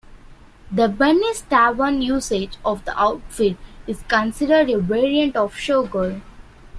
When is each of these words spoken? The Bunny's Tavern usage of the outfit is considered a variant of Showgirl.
The 0.71 0.87
Bunny's 0.87 1.41
Tavern 1.41 2.01
usage 2.01 2.57
of 2.65 2.83
the 2.85 2.99
outfit 2.99 3.55
is 3.85 4.01
considered 4.07 4.67
a 4.71 4.79
variant 4.79 5.35
of 5.35 5.53
Showgirl. 5.53 6.23